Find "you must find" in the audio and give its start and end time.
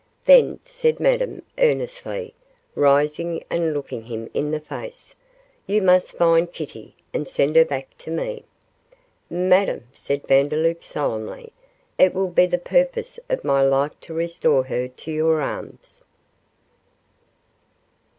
5.67-6.51